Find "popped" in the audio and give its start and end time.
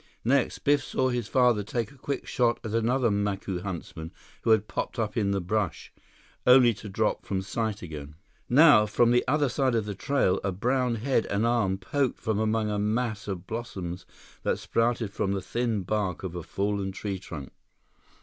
4.67-4.97